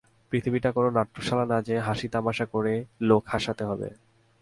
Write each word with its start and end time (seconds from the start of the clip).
পৃথিবীটা 0.31 0.69
কোনো 0.71 0.89
নাট্যশালা 0.89 1.45
না 1.45 1.61
যে 1.61 1.75
হাসি-তামাশা 1.79 2.45
করে 2.45 2.73
লোক-হাসাতে 3.01 3.63
হবে। 3.63 3.89